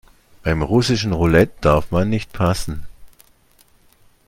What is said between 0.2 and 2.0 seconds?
Beim russischen Roulette darf